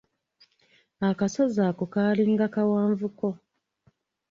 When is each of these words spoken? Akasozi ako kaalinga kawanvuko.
Akasozi 1.09 1.59
ako 1.69 1.83
kaalinga 1.93 2.45
kawanvuko. 2.53 3.27